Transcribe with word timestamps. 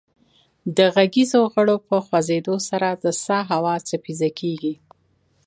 د 0.77 0.79
غږیزو 0.95 1.41
غړو 1.53 1.75
په 1.87 1.97
خوځیدو 2.05 2.55
سره 2.69 2.89
د 3.03 3.05
سا 3.23 3.37
هوا 3.51 3.75
څپیزه 3.87 4.29
کیږي 4.39 4.73